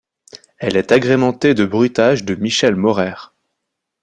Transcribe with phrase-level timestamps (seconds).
[0.57, 3.13] Elle est agrémentée de bruitages de Michel Maurer.